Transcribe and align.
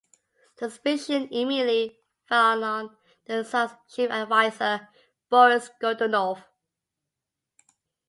Suspicion 0.57 1.27
immediately 1.31 1.99
fell 2.27 2.63
on 2.63 2.97
the 3.27 3.43
tsar's 3.43 3.69
chief 3.93 4.09
advisor, 4.09 4.89
Boris 5.29 5.69
Godunov. 5.79 6.41